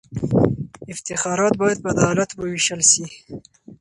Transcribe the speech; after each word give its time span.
افتخارات 0.93 1.53
باید 1.61 1.77
په 1.83 1.89
عدالت 1.93 2.29
ووېشل 2.33 2.81
سي. 2.91 3.05